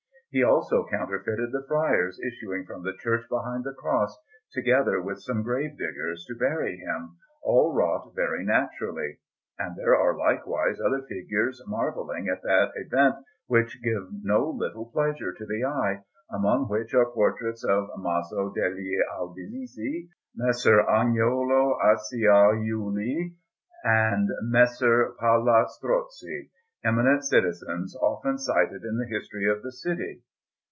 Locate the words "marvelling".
11.67-12.29